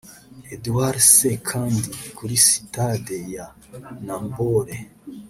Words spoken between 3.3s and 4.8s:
ya Namboole